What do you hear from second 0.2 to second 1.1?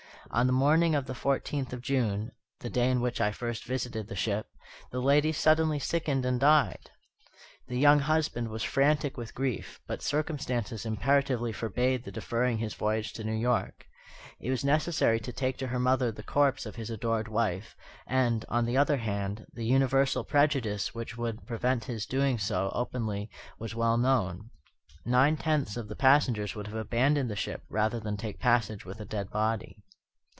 On the morning of